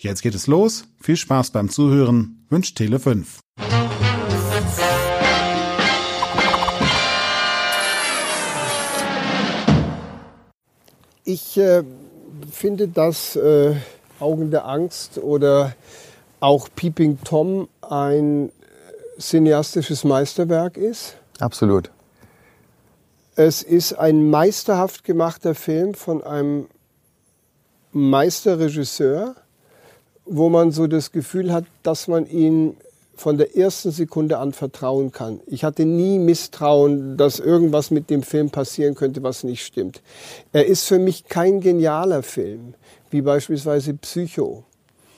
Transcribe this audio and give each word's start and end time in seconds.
Jetzt 0.00 0.22
geht 0.22 0.36
es 0.36 0.46
los. 0.46 0.84
Viel 1.00 1.16
Spaß 1.16 1.50
beim 1.50 1.68
Zuhören. 1.70 2.46
Wünscht 2.50 2.78
Tele5. 2.78 3.40
Ich 11.24 11.58
äh, 11.58 11.82
finde, 12.50 12.86
dass 12.86 13.34
äh, 13.34 13.74
Augen 14.20 14.52
der 14.52 14.66
Angst 14.66 15.18
oder 15.18 15.74
auch 16.38 16.68
Peeping 16.76 17.18
Tom 17.24 17.68
ein 17.80 18.52
cineastisches 19.18 20.04
Meisterwerk 20.04 20.76
ist. 20.76 21.16
Absolut. 21.40 21.90
Es 23.34 23.62
ist 23.62 23.94
ein 23.94 24.30
meisterhaft 24.30 25.02
gemachter 25.02 25.56
Film 25.56 25.94
von 25.94 26.22
einem 26.22 26.68
Meisterregisseur, 27.92 29.34
wo 30.28 30.48
man 30.48 30.70
so 30.70 30.86
das 30.86 31.12
Gefühl 31.12 31.52
hat, 31.52 31.64
dass 31.82 32.08
man 32.08 32.26
ihn 32.26 32.76
von 33.16 33.36
der 33.36 33.56
ersten 33.56 33.90
Sekunde 33.90 34.38
an 34.38 34.52
vertrauen 34.52 35.10
kann. 35.10 35.40
Ich 35.46 35.64
hatte 35.64 35.84
nie 35.84 36.18
Misstrauen, 36.18 37.16
dass 37.16 37.40
irgendwas 37.40 37.90
mit 37.90 38.10
dem 38.10 38.22
Film 38.22 38.50
passieren 38.50 38.94
könnte, 38.94 39.22
was 39.22 39.42
nicht 39.42 39.64
stimmt. 39.64 40.02
Er 40.52 40.66
ist 40.66 40.84
für 40.84 41.00
mich 41.00 41.24
kein 41.24 41.60
genialer 41.60 42.22
Film, 42.22 42.74
wie 43.10 43.22
beispielsweise 43.22 43.94
Psycho. 43.94 44.64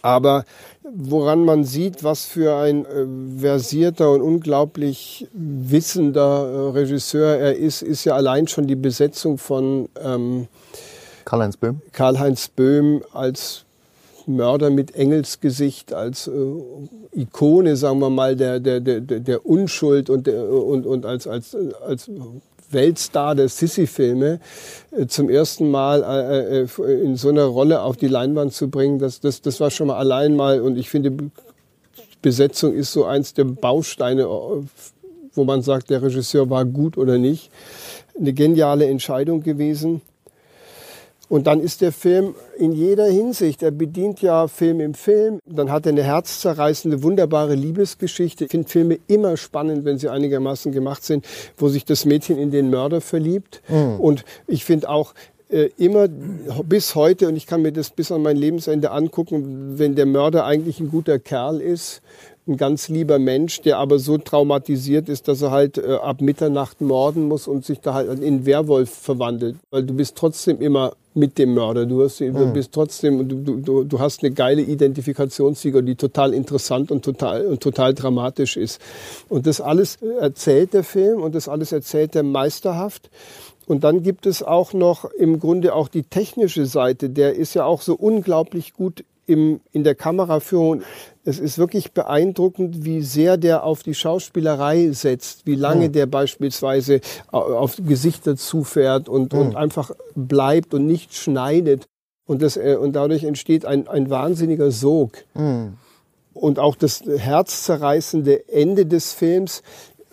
Aber 0.03 0.45
woran 0.83 1.45
man 1.45 1.65
sieht, 1.65 2.03
was 2.03 2.25
für 2.25 2.56
ein 2.56 2.87
äh, 2.87 3.39
versierter 3.39 4.11
und 4.12 4.23
unglaublich 4.23 5.29
wissender 5.34 6.51
äh, 6.51 6.71
Regisseur 6.71 7.37
er 7.37 7.56
ist, 7.56 7.83
ist 7.83 8.05
ja 8.05 8.15
allein 8.15 8.49
schon 8.49 8.67
die 8.67 8.77
Besetzung 8.77 9.37
von 9.37 9.91
ähm, 10.03 10.49
Karl-Heinz 11.27 11.59
Böhm. 11.59 11.83
Karl-Heinz 11.93 12.49
Böhm 12.49 13.03
als 13.12 13.67
Mörder 14.36 14.70
mit 14.70 14.95
Engelsgesicht, 14.95 15.92
als 15.92 16.28
äh, 16.28 16.31
Ikone, 17.12 17.77
sagen 17.77 17.98
wir 18.00 18.11
mal, 18.11 18.37
der, 18.37 18.61
der, 18.61 18.81
der, 18.81 19.00
der 19.00 19.47
Unschuld 19.47 20.11
und, 20.11 20.27
der, 20.27 20.48
und, 20.48 20.87
und 20.87 21.06
als, 21.06 21.27
als, 21.27 21.56
als 21.87 22.11
Weltstar 22.70 23.34
der 23.34 23.48
Sissy-Filme 23.48 24.41
äh, 24.92 25.06
zum 25.06 25.28
ersten 25.28 25.70
Mal 25.70 26.03
äh, 26.03 26.62
äh, 26.62 27.03
in 27.03 27.17
so 27.17 27.28
einer 27.28 27.45
Rolle 27.45 27.83
auf 27.83 27.97
die 27.97 28.09
Leinwand 28.09 28.53
zu 28.53 28.69
bringen, 28.69 28.98
das, 28.98 29.20
das, 29.20 29.42
das 29.42 29.61
war 29.61 29.70
schon 29.70 29.89
mal 29.89 29.97
allein 29.97 30.37
mal, 30.37 30.61
und 30.61 30.77
ich 30.78 30.89
finde, 30.89 31.31
Besetzung 32.22 32.75
ist 32.75 32.92
so 32.92 33.05
eins 33.05 33.34
der 33.34 33.44
Bausteine, 33.44 34.22
äh, 34.22 34.62
wo 35.34 35.44
man 35.44 35.62
sagt, 35.62 35.91
der 35.91 36.03
Regisseur 36.03 36.50
war 36.50 36.65
gut 36.65 36.97
oder 36.97 37.19
nicht. 37.19 37.50
Eine 38.19 38.33
geniale 38.33 38.87
Entscheidung 38.87 39.42
gewesen. 39.42 40.03
Und 41.31 41.47
dann 41.47 41.61
ist 41.61 41.81
der 41.81 41.92
Film 41.92 42.34
in 42.59 42.73
jeder 42.73 43.06
Hinsicht, 43.06 43.62
er 43.62 43.70
bedient 43.70 44.20
ja 44.20 44.48
Film 44.48 44.81
im 44.81 44.95
Film, 44.95 45.39
dann 45.47 45.70
hat 45.70 45.87
er 45.87 45.92
eine 45.92 46.03
herzzerreißende, 46.03 47.05
wunderbare 47.05 47.55
Liebesgeschichte. 47.55 48.47
Ich 48.47 48.50
finde 48.50 48.69
Filme 48.69 48.98
immer 49.06 49.37
spannend, 49.37 49.84
wenn 49.84 49.97
sie 49.97 50.09
einigermaßen 50.09 50.72
gemacht 50.72 51.05
sind, 51.05 51.25
wo 51.56 51.69
sich 51.69 51.84
das 51.84 52.05
Mädchen 52.05 52.37
in 52.37 52.50
den 52.50 52.69
Mörder 52.69 53.00
verliebt. 53.00 53.62
Mhm. 53.69 54.00
Und 54.00 54.25
ich 54.48 54.64
finde 54.64 54.89
auch, 54.89 55.14
immer 55.78 56.09
bis 56.09 56.94
heute, 56.94 57.28
und 57.28 57.37
ich 57.37 57.47
kann 57.47 57.62
mir 57.62 57.72
das 57.72 57.91
bis 57.91 58.12
an 58.12 58.22
mein 58.22 58.37
Lebensende 58.37 58.91
angucken, 58.93 59.78
wenn 59.78 59.94
der 59.97 60.06
Mörder 60.06 60.44
eigentlich 60.44 60.78
ein 60.81 60.91
guter 60.91 61.19
Kerl 61.19 61.61
ist, 61.61 62.03
ein 62.47 62.56
ganz 62.56 62.88
lieber 62.88 63.19
Mensch, 63.19 63.61
der 63.61 63.78
aber 63.78 63.99
so 63.99 64.19
traumatisiert 64.19 65.09
ist, 65.09 65.28
dass 65.28 65.43
er 65.43 65.50
halt 65.50 65.78
äh, 65.78 65.94
ab 65.94 66.21
Mitternacht 66.21 66.81
morden 66.81 67.28
muss 67.28 67.47
und 67.47 67.65
sich 67.65 67.81
da 67.81 67.94
halt 67.94 68.21
in 68.21 68.47
Werwolf 68.47 68.91
verwandelt. 68.91 69.56
Weil 69.71 69.84
du 69.84 69.94
bist 69.94 70.16
trotzdem 70.16 70.61
immer 70.61 70.93
mit 71.15 71.38
dem 71.38 71.55
Mörder. 71.55 71.87
Du, 71.87 72.03
hast, 72.03 72.21
du 72.21 72.25
mhm. 72.25 72.53
bist 72.53 72.72
trotzdem, 72.72 73.28
du, 73.28 73.56
du, 73.56 73.84
du 73.84 73.99
hast 74.00 74.22
eine 74.22 74.32
geile 74.32 74.62
Identifikationsfigur, 74.62 75.82
die 75.82 75.97
total 75.97 76.32
interessant 76.34 76.91
und 76.91 77.05
total, 77.05 77.47
und 77.47 77.61
total 77.61 77.94
dramatisch 77.94 78.56
ist. 78.56 78.81
Und 79.28 79.47
das 79.47 79.61
alles 79.61 79.99
erzählt 80.21 80.72
der 80.72 80.84
Film 80.84 81.22
und 81.22 81.34
das 81.34 81.49
alles 81.49 81.72
erzählt 81.72 82.17
er 82.17 82.22
meisterhaft. 82.22 83.11
Und 83.70 83.84
dann 83.84 84.03
gibt 84.03 84.26
es 84.26 84.42
auch 84.42 84.72
noch 84.72 85.04
im 85.04 85.38
Grunde 85.38 85.76
auch 85.76 85.86
die 85.86 86.03
technische 86.03 86.66
Seite. 86.66 87.08
Der 87.08 87.36
ist 87.36 87.54
ja 87.54 87.64
auch 87.64 87.82
so 87.82 87.94
unglaublich 87.94 88.72
gut 88.72 89.04
im, 89.26 89.60
in 89.70 89.84
der 89.84 89.94
Kameraführung. 89.94 90.82
Es 91.25 91.38
ist 91.38 91.56
wirklich 91.56 91.92
beeindruckend, 91.92 92.84
wie 92.84 93.00
sehr 93.03 93.36
der 93.36 93.62
auf 93.62 93.84
die 93.84 93.94
Schauspielerei 93.94 94.91
setzt, 94.91 95.47
wie 95.47 95.54
lange 95.54 95.86
mhm. 95.86 95.92
der 95.92 96.06
beispielsweise 96.06 97.00
auf 97.31 97.76
Gesichter 97.76 98.36
zufährt 98.36 99.08
und, 99.08 99.34
mhm. 99.34 99.38
und 99.38 99.56
einfach 99.56 99.92
bleibt 100.16 100.75
und 100.75 100.88
nicht 100.88 101.14
schneidet. 101.14 101.87
Und, 102.26 102.42
das, 102.42 102.56
äh, 102.56 102.75
und 102.75 102.97
dadurch 102.97 103.22
entsteht 103.22 103.64
ein, 103.66 103.87
ein 103.87 104.10
wahnsinniger 104.10 104.72
Sog. 104.72 105.12
Mhm. 105.34 105.75
Und 106.34 106.58
auch 106.58 106.75
das 106.75 107.02
herzzerreißende 107.02 108.48
Ende 108.48 108.87
des 108.87 109.12
Films 109.12 109.62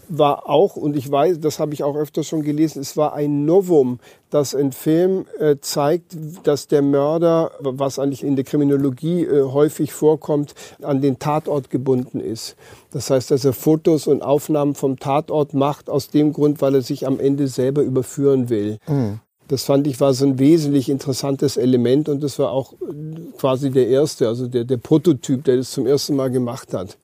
war 0.09 0.49
auch, 0.49 0.75
und 0.75 0.95
ich 0.95 1.09
weiß, 1.09 1.39
das 1.39 1.59
habe 1.59 1.73
ich 1.73 1.83
auch 1.83 1.95
öfters 1.95 2.27
schon 2.27 2.41
gelesen, 2.41 2.81
es 2.81 2.97
war 2.97 3.13
ein 3.13 3.45
Novum, 3.45 3.99
dass 4.29 4.55
ein 4.55 4.71
Film 4.71 5.25
äh, 5.39 5.55
zeigt, 5.61 6.17
dass 6.43 6.67
der 6.67 6.81
Mörder, 6.81 7.51
was 7.59 7.99
eigentlich 7.99 8.23
in 8.23 8.35
der 8.35 8.45
Kriminologie 8.45 9.23
äh, 9.23 9.43
häufig 9.43 9.93
vorkommt, 9.93 10.53
an 10.81 11.01
den 11.01 11.19
Tatort 11.19 11.69
gebunden 11.69 12.19
ist. 12.19 12.55
Das 12.91 13.09
heißt, 13.09 13.31
dass 13.31 13.45
er 13.45 13.53
Fotos 13.53 14.07
und 14.07 14.21
Aufnahmen 14.21 14.75
vom 14.75 14.99
Tatort 14.99 15.53
macht, 15.53 15.89
aus 15.89 16.09
dem 16.09 16.33
Grund, 16.33 16.61
weil 16.61 16.75
er 16.75 16.81
sich 16.81 17.05
am 17.07 17.19
Ende 17.19 17.47
selber 17.47 17.81
überführen 17.81 18.49
will. 18.49 18.79
Mhm. 18.87 19.19
Das 19.47 19.63
fand 19.63 19.87
ich 19.87 20.01
war 20.01 20.13
so 20.13 20.25
ein 20.25 20.39
wesentlich 20.39 20.89
interessantes 20.89 21.55
Element 21.55 22.09
und 22.09 22.21
das 22.21 22.37
war 22.37 22.51
auch 22.51 22.73
äh, 22.73 22.75
quasi 23.37 23.71
der 23.71 23.87
erste, 23.87 24.27
also 24.27 24.47
der, 24.47 24.65
der 24.65 24.77
Prototyp, 24.77 25.43
der 25.45 25.57
das 25.57 25.71
zum 25.71 25.85
ersten 25.85 26.15
Mal 26.15 26.31
gemacht 26.31 26.73
hat 26.73 26.97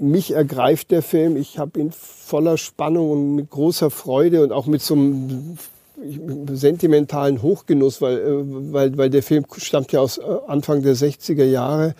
mich 0.00 0.32
ergreift 0.32 0.90
der 0.90 1.02
Film. 1.02 1.36
Ich 1.36 1.58
habe 1.58 1.80
ihn 1.80 1.92
voller 1.92 2.56
Spannung 2.56 3.10
und 3.10 3.34
mit 3.34 3.50
großer 3.50 3.90
Freude 3.90 4.42
und 4.42 4.52
auch 4.52 4.66
mit 4.66 4.82
so 4.82 4.94
einem 4.94 5.58
sentimentalen 6.52 7.42
Hochgenuss, 7.42 8.00
weil, 8.00 8.18
äh, 8.18 8.72
weil, 8.72 8.96
weil 8.96 9.10
der 9.10 9.22
Film 9.22 9.44
stammt 9.56 9.92
ja 9.92 10.00
aus 10.00 10.18
äh, 10.18 10.22
Anfang 10.46 10.82
der 10.82 10.94
60er 10.94 11.44
Jahre, 11.44 11.94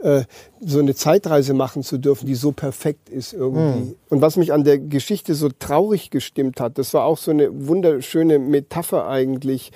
äh, 0.00 0.22
so 0.60 0.78
eine 0.78 0.94
Zeitreise 0.94 1.52
machen 1.52 1.82
zu 1.82 1.98
dürfen, 1.98 2.26
die 2.26 2.34
so 2.34 2.52
perfekt 2.52 3.08
ist 3.08 3.32
irgendwie. 3.32 3.80
Mhm. 3.80 3.96
Und 4.08 4.20
was 4.20 4.36
mich 4.36 4.52
an 4.52 4.64
der 4.64 4.78
Geschichte 4.78 5.34
so 5.34 5.48
traurig 5.48 6.10
gestimmt 6.10 6.60
hat, 6.60 6.78
das 6.78 6.94
war 6.94 7.04
auch 7.04 7.18
so 7.18 7.30
eine 7.30 7.66
wunderschöne 7.66 8.38
Metapher 8.38 9.08
eigentlich, 9.08 9.72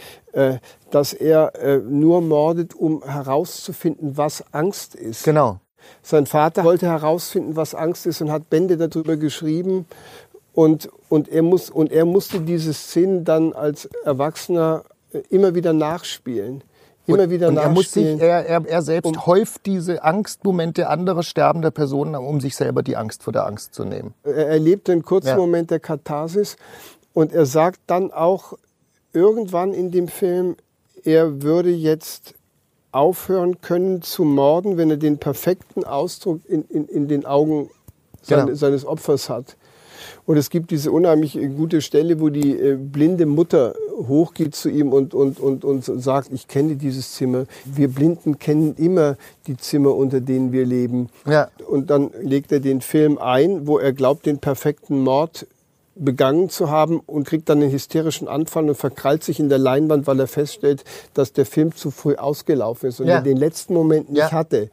dass 0.90 1.12
er 1.12 1.80
nur 1.88 2.20
mordet, 2.20 2.74
um 2.74 3.04
herauszufinden, 3.04 4.16
was 4.16 4.44
Angst 4.52 4.96
ist. 4.96 5.22
Genau. 5.22 5.60
Sein 6.02 6.26
Vater 6.26 6.64
wollte 6.64 6.86
herausfinden, 6.86 7.56
was 7.56 7.74
Angst 7.74 8.06
ist 8.06 8.20
und 8.20 8.30
hat 8.30 8.50
Bände 8.50 8.76
darüber 8.76 9.16
geschrieben. 9.16 9.86
Und, 10.52 10.88
und, 11.08 11.28
er, 11.28 11.42
muss, 11.42 11.70
und 11.70 11.90
er 11.90 12.04
musste 12.04 12.40
diese 12.40 12.72
Szenen 12.72 13.24
dann 13.24 13.52
als 13.52 13.86
Erwachsener 14.04 14.84
äh, 15.12 15.22
immer 15.30 15.54
wieder 15.54 15.72
nachspielen. 15.72 16.62
Immer 17.06 17.28
wieder 17.28 17.48
und 17.48 17.58
er, 17.58 17.68
muss 17.68 17.92
sich, 17.92 18.18
er, 18.18 18.46
er, 18.46 18.66
er 18.66 18.82
selbst 18.82 19.06
um, 19.06 19.26
häuft 19.26 19.66
diese 19.66 20.02
Angstmomente 20.02 20.88
anderer 20.88 21.22
sterbender 21.22 21.70
Personen, 21.70 22.14
um 22.14 22.40
sich 22.40 22.56
selber 22.56 22.82
die 22.82 22.96
Angst 22.96 23.22
vor 23.22 23.32
der 23.32 23.46
Angst 23.46 23.74
zu 23.74 23.84
nehmen. 23.84 24.14
Er 24.22 24.48
erlebt 24.48 24.88
einen 24.88 25.02
kurzen 25.02 25.28
ja. 25.28 25.36
Moment 25.36 25.70
der 25.70 25.80
Katharsis 25.80 26.56
und 27.12 27.34
er 27.34 27.44
sagt 27.44 27.80
dann 27.86 28.10
auch 28.10 28.54
irgendwann 29.12 29.74
in 29.74 29.90
dem 29.90 30.08
Film, 30.08 30.56
er 31.04 31.42
würde 31.42 31.70
jetzt 31.70 32.34
aufhören 32.94 33.60
können 33.60 34.02
zu 34.02 34.24
morden, 34.24 34.76
wenn 34.76 34.90
er 34.90 34.96
den 34.96 35.18
perfekten 35.18 35.84
Ausdruck 35.84 36.40
in, 36.46 36.64
in, 36.68 36.86
in 36.86 37.08
den 37.08 37.26
Augen 37.26 37.70
seine, 38.22 38.44
genau. 38.44 38.54
seines 38.56 38.84
Opfers 38.84 39.28
hat. 39.28 39.56
Und 40.26 40.36
es 40.36 40.50
gibt 40.50 40.70
diese 40.70 40.90
unheimlich 40.90 41.38
gute 41.56 41.80
Stelle, 41.80 42.20
wo 42.20 42.28
die 42.28 42.52
äh, 42.52 42.76
blinde 42.76 43.26
Mutter 43.26 43.74
hochgeht 44.08 44.54
zu 44.54 44.68
ihm 44.68 44.92
und, 44.92 45.14
und, 45.14 45.38
und, 45.40 45.64
und 45.64 45.84
sagt, 45.84 46.32
ich 46.32 46.48
kenne 46.48 46.76
dieses 46.76 47.12
Zimmer. 47.12 47.44
Wir 47.64 47.88
Blinden 47.88 48.38
kennen 48.38 48.74
immer 48.76 49.16
die 49.46 49.56
Zimmer, 49.56 49.94
unter 49.94 50.20
denen 50.20 50.52
wir 50.52 50.66
leben. 50.66 51.08
Ja. 51.26 51.48
Und 51.68 51.90
dann 51.90 52.10
legt 52.20 52.52
er 52.52 52.60
den 52.60 52.80
Film 52.80 53.18
ein, 53.18 53.66
wo 53.66 53.78
er 53.78 53.92
glaubt, 53.92 54.26
den 54.26 54.38
perfekten 54.38 55.02
Mord 55.02 55.46
begangen 55.96 56.48
zu 56.48 56.70
haben 56.70 57.00
und 57.00 57.26
kriegt 57.26 57.48
dann 57.48 57.62
einen 57.62 57.70
hysterischen 57.70 58.28
Anfall 58.28 58.68
und 58.68 58.74
verkrallt 58.74 59.22
sich 59.22 59.40
in 59.40 59.48
der 59.48 59.58
Leinwand, 59.58 60.06
weil 60.06 60.18
er 60.20 60.26
feststellt, 60.26 60.84
dass 61.14 61.32
der 61.32 61.46
Film 61.46 61.74
zu 61.74 61.90
früh 61.90 62.16
ausgelaufen 62.16 62.88
ist 62.88 63.00
und 63.00 63.06
ja. 63.06 63.16
er 63.16 63.22
den 63.22 63.36
letzten 63.36 63.74
Moment 63.74 64.10
nicht 64.10 64.18
ja. 64.18 64.32
hatte. 64.32 64.70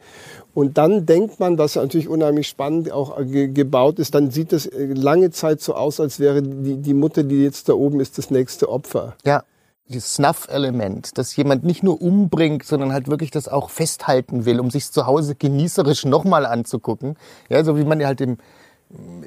Und 0.54 0.76
dann 0.78 1.06
denkt 1.06 1.40
man, 1.40 1.56
was 1.58 1.76
natürlich 1.76 2.08
unheimlich 2.08 2.48
spannend 2.48 2.92
auch 2.92 3.16
ge 3.18 3.48
gebaut 3.48 3.98
ist, 3.98 4.14
dann 4.14 4.30
sieht 4.30 4.52
es 4.52 4.66
äh, 4.66 4.92
lange 4.94 5.30
Zeit 5.30 5.60
so 5.60 5.74
aus, 5.74 6.00
als 6.00 6.20
wäre 6.20 6.42
die, 6.42 6.76
die 6.76 6.94
Mutter, 6.94 7.22
die 7.22 7.42
jetzt 7.42 7.68
da 7.68 7.74
oben 7.74 8.00
ist, 8.00 8.18
das 8.18 8.30
nächste 8.30 8.68
Opfer. 8.68 9.16
Ja, 9.24 9.44
dieses 9.88 10.14
Snuff-Element, 10.14 11.16
dass 11.18 11.36
jemand 11.36 11.64
nicht 11.64 11.82
nur 11.82 12.00
umbringt, 12.00 12.64
sondern 12.64 12.92
halt 12.92 13.08
wirklich 13.08 13.30
das 13.30 13.48
auch 13.48 13.70
festhalten 13.70 14.44
will, 14.44 14.60
um 14.60 14.70
sich 14.70 14.90
zu 14.90 15.06
Hause 15.06 15.34
genießerisch 15.34 16.04
nochmal 16.04 16.46
anzugucken. 16.46 17.16
Ja, 17.48 17.64
so 17.64 17.76
wie 17.76 17.84
man 17.84 18.00
ja 18.00 18.08
halt 18.08 18.20
im 18.20 18.38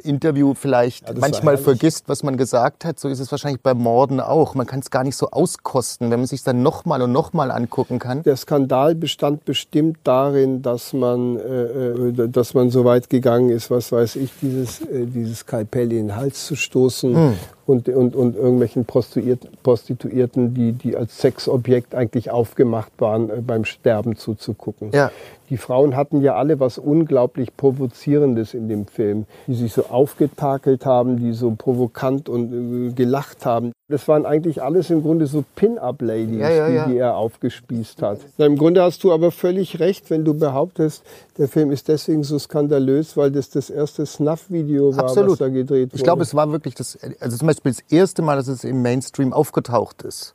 Interview 0.04 0.54
vielleicht 0.54 1.08
Ja, 1.08 1.16
manchmal 1.18 1.58
vergisst, 1.58 2.08
was 2.08 2.24
man 2.24 2.38
gesagt 2.38 2.86
hat. 2.86 3.00
So 3.00 3.10
ist 3.10 3.20
es 3.20 3.32
wahrscheinlich 3.32 3.62
bei 3.62 3.74
Morden 3.74 4.20
auch. 4.20 4.56
Man 4.56 4.68
kann 4.68 4.80
es 4.80 4.92
gar 4.92 5.04
nicht 5.04 5.16
so 5.16 5.32
auskosten, 5.32 6.12
wenn 6.12 6.20
man 6.20 6.28
sich 6.28 6.44
dann 6.44 6.62
nochmal 6.62 7.02
und 7.02 7.12
nochmal 7.12 7.52
angucken 7.52 8.00
kann. 8.00 8.24
Der 8.24 8.38
Skandal 8.38 8.96
bestand 8.96 9.46
bestimmt 9.46 9.98
darin, 10.04 10.62
dass 10.62 10.94
man, 10.94 11.38
äh, 11.38 11.42
äh, 11.42 12.30
dass 12.30 12.54
man 12.54 12.70
so 12.70 12.86
weit 12.86 13.10
gegangen 13.10 13.50
ist, 13.50 13.72
was 13.72 13.92
weiß 13.92 14.18
ich, 14.18 14.32
dieses, 14.42 14.82
äh, 14.82 15.06
dieses 15.06 15.40
Skalpell 15.40 15.92
in 15.92 16.08
den 16.08 16.16
Hals 16.16 16.46
zu 16.46 16.56
stoßen 16.56 17.36
und, 17.66 17.90
und, 17.90 18.16
und 18.16 18.36
irgendwelchen 18.36 18.86
Prostituierten, 18.86 19.50
Prostituierten 19.64 20.54
die, 20.54 20.74
die 20.74 20.96
als 20.96 21.18
Sexobjekt 21.18 21.96
eigentlich 21.96 22.30
aufgemacht 22.30 22.92
waren, 23.00 23.30
äh, 23.30 23.42
beim 23.42 23.66
Sterben 23.66 24.16
zuzugucken. 24.16 24.92
Ja. 24.94 25.12
Die 25.50 25.58
Frauen 25.58 25.96
hatten 25.96 26.22
ja 26.22 26.36
alle 26.36 26.60
was 26.60 26.78
unglaublich 26.78 27.56
Provozierendes 27.56 28.54
in 28.54 28.68
dem 28.68 28.88
Film, 28.88 29.26
die 29.48 29.54
sich 29.54 29.74
so 29.74 29.86
aufgetakelt 29.86 30.86
haben, 30.86 31.18
die 31.18 31.34
so 31.34 31.52
provokant 31.52 32.30
und 32.30 32.90
äh, 32.90 32.94
gelacht 32.94 33.46
haben. 33.46 33.72
Das 33.88 34.08
waren 34.08 34.26
eigentlich 34.26 34.64
alles 34.64 34.90
im 34.90 35.04
Grunde 35.04 35.28
so 35.28 35.46
Pin-Up-Ladies, 35.56 36.40
Ja, 36.40 36.50
ja, 36.50 36.68
die, 36.70 36.74
ja. 36.74 36.88
die 36.88 36.98
er 36.98 37.18
aufgespießt 37.18 38.02
hat. 38.02 38.20
Im 38.40 38.58
Grunde 38.58 38.82
hast 38.82 39.04
du 39.04 39.14
aber 39.14 39.30
völlig 39.30 39.80
recht, 39.80 40.10
wenn 40.10 40.26
du 40.26 40.34
behauptest, 40.34 41.04
der 41.38 41.48
Film 41.48 41.70
ist 41.70 41.88
deswegen 41.88 42.24
so 42.24 42.40
skandalös, 42.40 43.16
weil 43.16 43.30
das 43.30 43.52
das 43.52 43.70
erste 43.70 44.08
Snuff-Video 44.08 44.96
war, 44.96 45.04
was 45.04 45.12
Absolut. 45.12 45.40
da 45.40 45.50
gedreht 45.50 45.90
wurde. 45.90 45.98
Ich 45.98 46.04
glaube, 46.04 46.24
es 46.24 46.34
war 46.34 46.52
wirklich 46.52 46.74
das, 46.74 46.98
also 47.20 47.38
zum 47.38 47.46
Beispiel 47.46 47.74
das 47.74 47.84
erste 47.92 48.24
Mal, 48.24 48.38
dass 48.38 48.48
es 48.48 48.64
im 48.64 48.82
Mainstream 48.82 49.34
aufgetaucht 49.34 50.02
ist. 50.02 50.34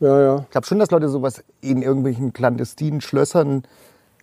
ja, 0.00 0.20
ja. 0.20 0.36
Ich 0.40 0.50
glaube 0.50 0.66
schon, 0.66 0.78
dass 0.78 0.90
Leute 0.90 1.08
sowas 1.08 1.42
in 1.62 1.80
irgendwelchen 1.80 2.34
clandestinen 2.34 3.00
Schlössern 3.00 3.62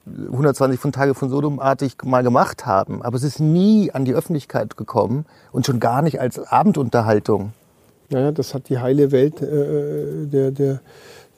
120 0.06 0.80
von 0.80 0.92
Tage 0.92 1.16
von 1.16 1.30
Sodom-artig 1.30 1.96
mal 2.04 2.22
gemacht 2.22 2.68
haben. 2.68 3.02
Aber 3.02 3.16
es 3.18 3.24
ist 3.24 3.40
nie 3.40 3.92
an 3.92 4.06
die 4.06 4.14
Öffentlichkeit 4.14 4.78
gekommen 4.78 5.26
und 5.52 5.66
schon 5.66 5.80
gar 5.80 6.04
nicht 6.04 6.22
als 6.22 6.38
Abendunterhaltung. 6.38 7.54
Naja, 8.10 8.32
das 8.32 8.54
hat 8.54 8.70
die 8.70 8.80
heile 8.80 9.12
Welt 9.12 9.42
äh, 9.42 10.26
der, 10.26 10.52
der, 10.52 10.82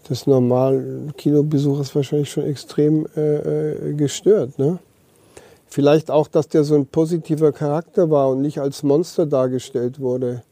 des 0.09 0.25
normalen 0.25 1.13
Kinobesuchers 1.17 1.93
wahrscheinlich 1.95 2.31
schon 2.31 2.45
extrem 2.45 3.05
äh, 3.15 3.19
äh, 3.19 3.93
gestört. 3.93 4.57
Ne? 4.57 4.79
Vielleicht 5.67 6.09
auch, 6.09 6.27
dass 6.27 6.47
der 6.47 6.63
so 6.63 6.75
ein 6.75 6.85
positiver 6.85 7.51
Charakter 7.51 8.09
war 8.09 8.29
und 8.29 8.41
nicht 8.41 8.59
als 8.59 8.83
Monster 8.83 9.25
dargestellt 9.25 9.99
wurde, 9.99 10.43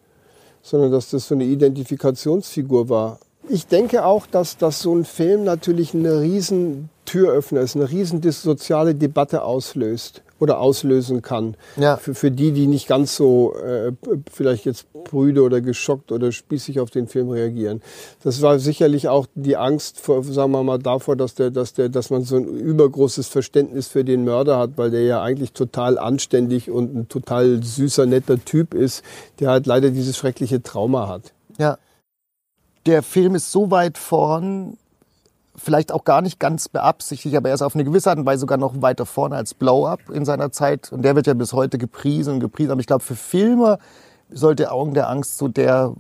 sondern 0.62 0.92
dass 0.92 1.10
das 1.10 1.28
so 1.28 1.36
eine 1.36 1.46
Identifikationsfigur 1.46 2.90
war. 2.90 3.20
Ich 3.48 3.66
denke 3.66 4.06
auch, 4.06 4.28
dass, 4.28 4.58
dass 4.58 4.82
so 4.82 4.94
ein 4.94 5.06
Film 5.06 5.44
natürlich 5.44 5.94
eine 5.94 6.20
riesen 6.20 6.90
Türöffner 7.06 7.62
ist, 7.62 7.76
eine 7.76 7.90
riesen 7.90 8.22
soziale 8.22 8.94
Debatte 8.94 9.44
auslöst 9.44 10.22
oder 10.40 10.60
auslösen 10.60 11.22
kann. 11.22 11.56
Ja. 11.78 11.98
Für, 11.98 12.16
für 12.16 12.32
die, 12.32 12.52
die 12.52 12.68
nicht 12.68 12.88
ganz 12.88 13.16
so 13.16 13.56
äh, 13.56 13.92
vielleicht 14.32 14.66
jetzt 14.66 14.92
brüde 14.92 15.44
oder 15.44 15.62
geschockt 15.62 16.12
oder 16.12 16.32
spießig 16.32 16.80
auf 16.80 16.90
den 16.90 17.08
Film 17.08 17.30
reagieren. 17.30 17.82
Das 18.24 18.42
war 18.42 18.60
sicherlich 18.60 19.08
auch 19.08 19.28
die 19.36 19.58
Angst 19.58 20.00
vor, 20.00 20.24
sagen 20.24 20.52
wir 20.52 20.64
mal, 20.64 20.80
davor, 20.80 21.16
dass 21.16 21.36
der, 21.36 21.52
dass 21.52 21.74
der, 21.74 21.90
dass 21.90 22.10
man 22.10 22.24
so 22.24 22.38
ein 22.38 22.46
übergroßes 22.46 23.28
Verständnis 23.28 23.88
für 23.88 24.04
den 24.04 24.24
Mörder 24.24 24.58
hat, 24.58 24.72
weil 24.78 24.92
der 24.92 25.04
ja 25.04 25.22
eigentlich 25.22 25.54
total 25.54 25.98
anständig 25.98 26.70
und 26.70 26.96
ein 26.96 27.08
total 27.08 27.62
süßer, 27.64 28.06
netter 28.06 28.44
Typ 28.44 28.74
ist, 28.74 29.04
der 29.40 29.50
halt 29.50 29.66
leider 29.66 29.92
dieses 29.92 30.18
schreckliche 30.18 30.64
Trauma 30.64 31.08
hat. 31.08 31.34
Ja. 31.58 31.78
Der 32.86 33.04
Film 33.04 33.36
ist 33.36 33.52
so 33.52 33.72
weit 33.72 33.98
vorn, 33.98 34.78
vielleicht 35.60 35.92
auch 35.92 36.04
gar 36.04 36.22
nicht 36.22 36.40
ganz 36.40 36.70
beabsichtigt, 36.70 37.36
aber 37.36 37.50
er 37.50 37.56
ist 37.56 37.62
auf 37.62 37.76
eine 37.76 37.84
gewisse 37.84 38.10
Art 38.10 38.20
und 38.20 38.26
Weise 38.26 38.42
sogar 38.42 38.58
noch 38.58 38.82
weiter 38.82 39.06
vorne 39.06 39.36
als 39.36 39.54
Blow 39.54 39.86
Up 39.88 40.00
in 40.14 40.26
seiner 40.26 40.52
Zeit. 40.52 40.92
Und 40.92 41.04
der 41.04 41.16
wird 41.16 41.28
ja 41.28 41.34
bis 41.34 41.54
heute 41.54 41.78
gepriesen 41.78 42.36
und 42.36 42.40
gepriesen. 42.40 42.72
Aber 42.72 42.82
ich 42.82 42.88
glaube, 42.88 43.04
für 43.04 43.16
Filme 43.16 43.78
sollte 44.32 44.72
Augen 44.72 44.94
der 44.94 45.10
Angst 45.10 45.38
so 45.38 45.48
der 45.48 45.94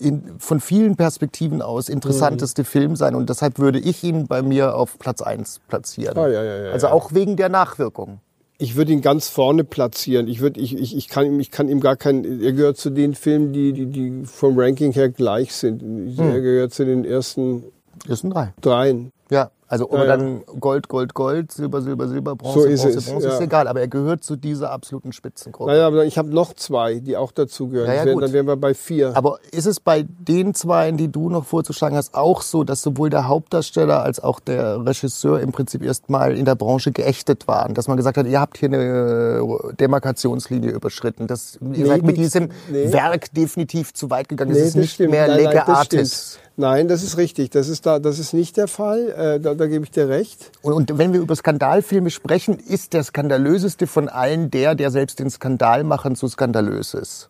in, 0.00 0.22
von 0.38 0.60
vielen 0.60 0.94
Perspektiven 0.96 1.60
aus 1.60 1.88
interessanteste 1.88 2.62
Film 2.64 2.94
sein. 2.94 3.14
Und 3.16 3.28
deshalb 3.30 3.58
würde 3.58 3.80
ich 3.80 4.04
ihn 4.04 4.26
bei 4.28 4.42
mir 4.42 4.76
auf 4.76 4.98
Platz 4.98 5.22
1 5.22 5.60
platzieren. 5.66 6.16
Ah, 6.16 6.28
ja, 6.28 6.42
ja, 6.44 6.64
ja, 6.66 6.70
also 6.70 6.86
auch 6.88 7.12
wegen 7.14 7.36
der 7.36 7.48
Nachwirkung. 7.48 8.20
Ich 8.60 8.74
würde 8.76 8.92
ihn 8.92 9.00
ganz 9.02 9.28
vorne 9.28 9.62
platzieren. 9.64 10.26
Ich, 10.28 10.40
würde, 10.40 10.60
ich, 10.60 10.76
ich, 10.76 10.96
ich, 10.96 11.08
kann, 11.08 11.26
ihm- 11.26 11.40
ich 11.40 11.50
kann 11.52 11.68
ihm 11.68 11.80
gar 11.80 11.96
keinen. 11.96 12.40
Er 12.42 12.52
gehört 12.52 12.76
zu 12.76 12.90
den 12.90 13.14
Filmen, 13.14 13.52
die, 13.52 13.72
die, 13.72 13.86
die 13.86 14.24
vom 14.24 14.58
Ranking 14.58 14.92
her 14.92 15.08
gleich 15.10 15.52
sind. 15.54 15.82
Er 16.18 16.40
gehört 16.40 16.72
zu 16.74 16.84
den 16.84 17.04
ersten 17.04 17.64
Das 18.06 18.20
sind 18.20 18.30
drei. 18.34 18.52
dreien. 18.60 19.12
Ja, 19.30 19.50
also 19.66 19.84
ob 19.90 19.92
Ja, 19.92 19.98
er 19.98 20.04
ja. 20.06 20.16
dann 20.16 20.42
Gold, 20.58 20.88
Gold, 20.88 21.12
Gold, 21.12 21.52
Silber, 21.52 21.82
Silber, 21.82 22.08
Silber, 22.08 22.34
Bronze, 22.34 22.60
So 22.60 22.64
ist 22.66 22.80
Bronze, 22.82 22.98
es, 22.98 23.04
Bronze, 23.10 23.28
ja. 23.28 23.34
ist 23.34 23.40
egal. 23.42 23.68
Aber 23.68 23.78
er 23.80 23.88
gehört 23.88 24.24
zu 24.24 24.36
dieser 24.36 24.70
absoluten 24.72 25.12
Spitzengruppe. 25.12 25.70
Naja, 25.70 25.86
aber 25.86 26.06
ich 26.06 26.16
habe 26.16 26.30
noch 26.30 26.54
zwei, 26.54 26.94
die 27.00 27.14
auch 27.14 27.30
dazugehören. 27.32 27.88
Ja, 27.88 27.92
ja, 27.92 27.98
Das 27.98 28.06
wären- 28.06 28.14
gut. 28.14 28.22
dann 28.24 28.32
wären 28.32 28.46
wir 28.46 28.56
bei 28.56 28.72
vier. 28.72 29.14
Aber 29.14 29.38
ist 29.52 29.66
es 29.66 29.80
bei 29.80 30.06
den 30.08 30.54
zwei, 30.54 30.90
die 30.92 31.08
du 31.12 31.28
noch 31.28 31.44
vorzuschlagen 31.44 31.94
hast, 31.94 32.14
auch 32.14 32.40
so, 32.40 32.64
dass 32.64 32.80
sowohl 32.80 33.10
der 33.10 33.28
Hauptdarsteller 33.28 34.02
als 34.02 34.18
auch 34.18 34.40
der 34.40 34.86
Regisseur 34.86 35.40
im 35.40 35.52
Prinzip 35.52 35.82
erstmal 35.82 36.34
in 36.34 36.46
der 36.46 36.54
Branche 36.54 36.90
geächtet 36.90 37.46
waren? 37.46 37.74
Dass 37.74 37.86
man 37.86 37.98
gesagt 37.98 38.16
hat, 38.16 38.26
ihr 38.26 38.40
habt 38.40 38.56
hier 38.56 38.68
eine 38.70 39.42
Demarkationslinie 39.78 40.70
überschritten. 40.70 41.26
Das, 41.26 41.56
ihr 41.60 41.68
Nee, 41.68 41.84
seid 41.84 42.02
mit 42.02 42.16
die- 42.16 42.22
diesem 42.22 42.48
nee. 42.70 42.90
Werk 42.92 43.32
definitiv 43.34 43.92
zu 43.92 44.08
weit 44.08 44.30
gegangen. 44.30 44.52
Nee, 44.52 44.58
es 44.60 44.68
ist 44.68 44.76
nicht 44.76 44.94
stimmt. 44.94 45.10
mehr 45.10 45.26
das 45.52 45.68
Artis. 45.68 46.38
Nein, 46.60 46.88
das 46.88 47.04
ist 47.04 47.16
richtig. 47.18 47.50
Das 47.50 47.68
ist, 47.68 47.86
da, 47.86 48.00
das 48.00 48.18
ist 48.18 48.34
nicht 48.34 48.56
der 48.56 48.66
Fall. 48.66 49.10
Äh, 49.10 49.40
da, 49.40 49.54
da 49.54 49.66
gebe 49.68 49.84
ich 49.84 49.92
dir 49.92 50.08
recht. 50.08 50.50
Und, 50.60 50.72
und 50.90 50.98
wenn 50.98 51.12
wir 51.12 51.20
über 51.20 51.36
Skandalfilme 51.36 52.10
sprechen, 52.10 52.58
ist 52.58 52.94
der 52.94 53.04
skandalöseste 53.04 53.86
von 53.86 54.08
allen 54.08 54.50
der, 54.50 54.74
der 54.74 54.90
selbst 54.90 55.20
den 55.20 55.30
Skandalmachern 55.30 56.16
so 56.16 56.26
skandalös 56.26 56.94
ist. 56.94 57.28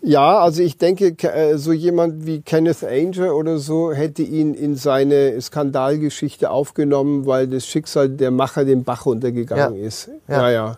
Ja, 0.00 0.38
also 0.40 0.62
ich 0.62 0.78
denke, 0.78 1.14
ke- 1.14 1.30
äh, 1.30 1.58
so 1.58 1.72
jemand 1.72 2.24
wie 2.26 2.40
Kenneth 2.40 2.82
Anger 2.82 3.36
oder 3.36 3.58
so 3.58 3.92
hätte 3.92 4.22
ihn 4.22 4.54
in 4.54 4.76
seine 4.76 5.38
Skandalgeschichte 5.40 6.50
aufgenommen, 6.50 7.26
weil 7.26 7.46
das 7.46 7.66
Schicksal 7.66 8.08
der 8.08 8.30
Macher 8.30 8.64
den 8.64 8.82
Bach 8.82 9.04
runtergegangen 9.06 9.78
Ja. 9.78 9.86
ist. 9.86 10.08
Ja. 10.26 10.50
Ja. 10.50 10.76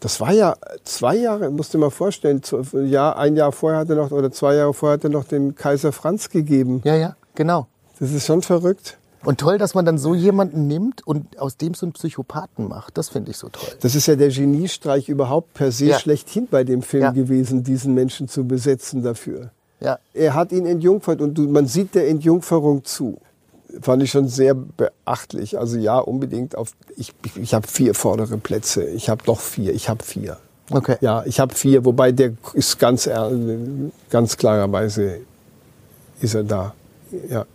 Das 0.00 0.20
war 0.20 0.32
ja 0.32 0.56
zwei 0.84 1.16
Jahre, 1.16 1.50
musst 1.50 1.74
du 1.74 1.78
dir 1.78 1.84
mal 1.84 1.90
vorstellen, 1.90 2.42
zu- 2.42 2.62
ja, 2.84 3.12
ein 3.14 3.36
Jahr 3.36 3.52
vorher 3.52 3.80
hat 3.80 3.90
er 3.90 3.96
noch, 3.96 4.10
oder 4.10 4.32
zwei 4.32 4.54
Jahre 4.54 4.72
vorher 4.74 4.94
hat 4.94 5.04
er 5.04 5.10
noch 5.10 5.24
den 5.24 5.54
Kaiser 5.54 5.92
Franz 5.92 6.30
gegeben. 6.30 6.80
Ja, 6.84 6.96
ja, 6.96 7.16
genau. 7.34 7.66
Das 7.98 8.10
ist 8.10 8.24
schon 8.26 8.40
verrückt. 8.42 8.96
Und 9.22 9.38
toll, 9.38 9.58
dass 9.58 9.74
man 9.74 9.84
dann 9.84 9.98
so 9.98 10.14
jemanden 10.14 10.66
nimmt 10.66 11.06
und 11.06 11.38
aus 11.38 11.58
dem 11.58 11.74
so 11.74 11.84
einen 11.84 11.92
Psychopathen 11.92 12.66
macht. 12.68 12.96
Das 12.96 13.10
finde 13.10 13.30
ich 13.32 13.36
so 13.36 13.50
toll. 13.50 13.68
Das 13.82 13.94
ist 13.94 14.06
ja 14.06 14.16
der 14.16 14.28
Geniestreich 14.30 15.10
überhaupt 15.10 15.52
per 15.52 15.70
se 15.72 15.84
Ja. 15.86 15.98
schlechthin 15.98 16.48
bei 16.50 16.64
dem 16.64 16.80
Film 16.80 17.02
Ja. 17.02 17.10
gewesen, 17.10 17.62
diesen 17.62 17.92
Menschen 17.92 18.28
zu 18.28 18.44
besetzen 18.46 19.02
dafür. 19.02 19.50
Ja, 19.80 19.98
Er 20.14 20.32
hat 20.34 20.52
ihn 20.52 20.64
entjungfert 20.64 21.20
und 21.20 21.34
du, 21.34 21.42
man 21.42 21.66
sieht 21.66 21.94
der 21.94 22.08
Entjungferung 22.08 22.84
zu. 22.84 23.18
Fand 23.82 24.02
ich 24.02 24.10
schon 24.10 24.28
sehr 24.28 24.54
beachtlich. 24.54 25.58
Also 25.58 25.78
ja, 25.78 25.98
unbedingt 25.98 26.56
auf. 26.56 26.72
Ich, 26.96 27.12
ich, 27.36 27.54
habe 27.54 27.66
vier 27.66 27.94
vordere 27.94 28.36
Plätze. 28.38 28.84
Ich 28.84 29.08
habe 29.08 29.22
doch 29.24 29.40
vier. 29.40 29.74
Ich 29.74 29.88
habe 29.88 30.04
vier. 30.04 30.36
okay. 30.70 30.96
Ja, 31.00 31.24
ich 31.26 31.40
habe 31.40 31.54
vier. 31.54 31.84
Wobei 31.84 32.12
der 32.12 32.32
ist 32.54 32.78
ganz, 32.78 33.08
ganz 34.10 34.36
klarerweise 34.36 35.20
ist 36.20 36.34
er 36.34 36.44
da. 36.44 36.74
Ja. 37.28 37.46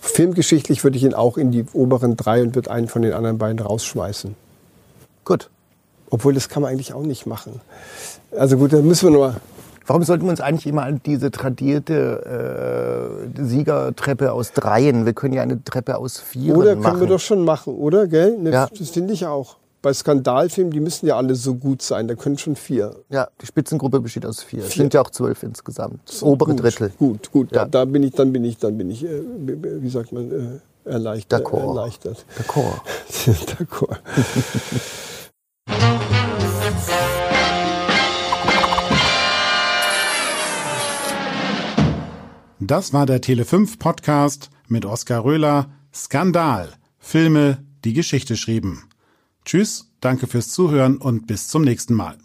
Filmgeschichtlich 0.00 0.84
würde 0.84 0.96
ich 0.96 1.04
ihn 1.04 1.14
auch 1.14 1.36
in 1.36 1.50
die 1.50 1.64
oberen 1.72 2.16
drei 2.16 2.42
und 2.42 2.54
würde 2.54 2.70
einen 2.70 2.88
von 2.88 3.02
den 3.02 3.12
anderen 3.12 3.38
beiden 3.38 3.58
rausschmeißen. 3.58 4.34
Gut. 5.24 5.50
Obwohl, 6.10 6.34
das 6.34 6.48
kann 6.48 6.62
man 6.62 6.72
eigentlich 6.72 6.94
auch 6.94 7.02
nicht 7.02 7.26
machen. 7.26 7.60
Also 8.30 8.56
gut, 8.56 8.72
da 8.72 8.80
müssen 8.80 9.08
wir 9.08 9.10
nur. 9.10 9.36
Warum 9.88 10.02
sollten 10.02 10.24
wir 10.26 10.30
uns 10.30 10.42
eigentlich 10.42 10.66
immer 10.66 10.82
an 10.82 11.00
diese 11.06 11.30
tradierte 11.30 13.24
äh, 13.34 13.42
Siegertreppe 13.42 14.32
aus 14.32 14.52
Dreien? 14.52 15.06
Wir 15.06 15.14
können 15.14 15.32
ja 15.32 15.40
eine 15.40 15.64
Treppe 15.64 15.96
aus 15.96 16.20
Vieren 16.20 16.58
Oder 16.58 16.76
machen. 16.76 16.84
können 16.84 17.00
wir 17.00 17.06
doch 17.08 17.20
schon 17.20 17.42
machen, 17.42 17.74
oder? 17.74 18.06
Gell? 18.06 18.36
Ne, 18.36 18.50
Ja. 18.50 18.68
Das 18.78 18.90
finde 18.90 19.14
ich 19.14 19.24
auch. 19.24 19.56
Bei 19.80 19.94
Skandalfilmen, 19.94 20.72
die 20.72 20.80
müssen 20.80 21.06
ja 21.06 21.16
alle 21.16 21.34
so 21.34 21.54
gut 21.54 21.80
sein. 21.80 22.06
Da 22.06 22.16
können 22.16 22.36
schon 22.36 22.54
vier. 22.54 22.96
Ja, 23.08 23.28
die 23.40 23.46
Spitzengruppe 23.46 24.00
besteht 24.00 24.26
aus 24.26 24.42
vier. 24.42 24.64
Es 24.64 24.72
sind 24.74 24.92
ja 24.92 25.00
auch 25.00 25.10
zwölf 25.10 25.42
insgesamt. 25.42 26.00
Das 26.06 26.22
obere 26.22 26.50
gut, 26.50 26.62
Drittel. 26.62 26.92
Gut, 26.98 27.32
gut. 27.32 27.52
Ja. 27.52 27.64
Da, 27.64 27.84
da 27.84 27.84
bin 27.86 28.02
ich, 28.02 28.12
dann 28.12 28.30
bin 28.30 28.44
ich, 28.44 28.58
dann 28.58 28.76
bin 28.76 28.90
ich, 28.90 29.02
äh, 29.04 29.22
wie 29.46 29.88
sagt 29.88 30.12
man, 30.12 30.30
äh, 30.30 30.90
erleichtert. 30.90 31.46
D'accord. 31.46 31.76
erleichtert. 31.76 32.26
D'accord. 32.38 32.80
D'accord. 33.58 33.96
Das 42.68 42.92
war 42.92 43.06
der 43.06 43.22
Tele5 43.22 43.78
Podcast 43.78 44.50
mit 44.66 44.84
Oskar 44.84 45.24
Röhler 45.24 45.70
Skandal. 45.90 46.74
Filme, 46.98 47.64
die 47.82 47.94
Geschichte 47.94 48.36
schrieben. 48.36 48.90
Tschüss, 49.46 49.90
danke 50.02 50.26
fürs 50.26 50.50
Zuhören 50.50 50.98
und 50.98 51.26
bis 51.26 51.48
zum 51.48 51.62
nächsten 51.62 51.94
Mal. 51.94 52.18